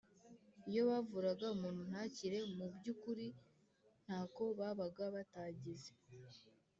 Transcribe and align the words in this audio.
iyo 0.69 0.81
bavuraga 0.89 1.45
umuntu 1.55 1.81
ntakire 1.89 2.39
Mu 2.55 2.65
by 2.75 2.85
ukuri 2.93 3.25
ntako 4.05 4.43
babaga 4.59 5.03
batagize 5.15 5.91